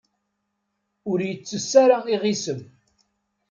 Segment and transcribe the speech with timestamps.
[1.11, 2.61] Ur yettess ara iɣisem.